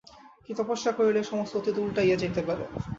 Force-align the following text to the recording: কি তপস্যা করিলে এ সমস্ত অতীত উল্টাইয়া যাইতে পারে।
কি 0.45 0.51
তপস্যা 0.57 0.91
করিলে 0.97 1.19
এ 1.19 1.29
সমস্ত 1.31 1.53
অতীত 1.59 1.75
উল্টাইয়া 1.79 2.15
যাইতে 2.21 2.41
পারে। 2.47 2.63